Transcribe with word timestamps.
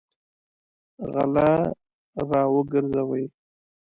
غله 1.11 1.49
راوګرځوئ! 2.31 3.25